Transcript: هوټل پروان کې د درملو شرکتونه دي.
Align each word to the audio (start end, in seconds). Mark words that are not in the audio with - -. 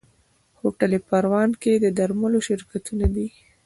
هوټل 0.59 0.91
پروان 1.09 1.49
کې 1.61 1.73
د 1.83 1.85
درملو 1.97 2.39
شرکتونه 2.47 3.05
دي. 3.15 3.27